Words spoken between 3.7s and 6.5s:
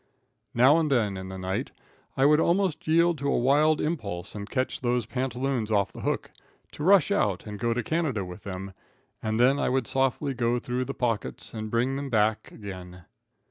impulse and catch those pantaloons off the hook,